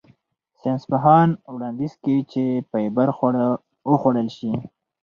ساینسپوهان 0.59 1.29
وړاندیز 1.55 1.93
کوي 2.03 2.21
چې 2.31 2.43
فایبر 2.69 3.09
خواړه 3.17 3.45
وخوړل 3.91 4.27
شي. 4.37 4.51